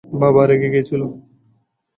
বাবা 0.13 0.41
রেগে 0.45 0.69
গিয়েছিল। 0.73 1.01